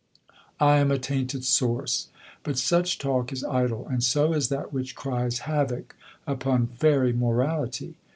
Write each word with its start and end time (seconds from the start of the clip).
I 0.59 0.77
am 0.79 0.89
a 0.89 0.97
tainted 0.97 1.43
source. 1.45 2.07
But 2.41 2.57
such 2.57 2.97
talk 2.97 3.31
is 3.31 3.43
idle, 3.43 3.87
and 3.87 4.03
so 4.03 4.33
is 4.33 4.49
that 4.49 4.73
which 4.73 4.95
cries 4.95 5.41
havoc 5.45 5.95
upon 6.25 6.65
fairy 6.65 7.13
morality. 7.13 7.93